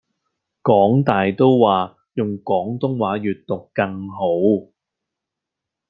[0.63, 4.71] 港大都話用廣東話閱讀更好